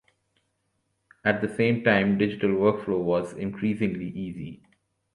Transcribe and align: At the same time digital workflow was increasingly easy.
At 1.23 1.41
the 1.41 1.47
same 1.55 1.83
time 1.83 2.17
digital 2.17 2.49
workflow 2.49 2.97
was 3.03 3.33
increasingly 3.33 4.07
easy. 4.07 4.63